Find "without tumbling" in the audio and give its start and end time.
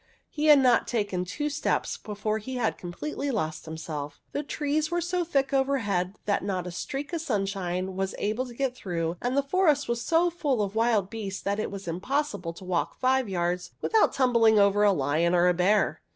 13.79-14.57